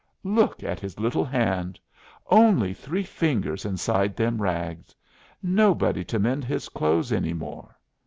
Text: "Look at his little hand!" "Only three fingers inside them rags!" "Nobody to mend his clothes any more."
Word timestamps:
"Look 0.23 0.63
at 0.63 0.79
his 0.79 0.99
little 0.99 1.23
hand!" 1.23 1.79
"Only 2.25 2.73
three 2.73 3.03
fingers 3.03 3.65
inside 3.65 4.15
them 4.15 4.41
rags!" 4.41 4.95
"Nobody 5.43 6.03
to 6.05 6.17
mend 6.17 6.43
his 6.43 6.69
clothes 6.69 7.11
any 7.11 7.33
more." 7.33 7.77